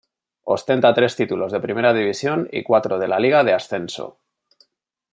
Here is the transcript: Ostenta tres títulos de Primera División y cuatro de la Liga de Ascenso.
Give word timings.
Ostenta 0.53 0.89
tres 0.99 1.15
títulos 1.19 1.51
de 1.51 1.59
Primera 1.61 1.93
División 1.93 2.49
y 2.51 2.63
cuatro 2.63 2.97
de 2.97 3.07
la 3.07 3.19
Liga 3.19 3.43
de 3.43 3.53
Ascenso. 3.53 4.17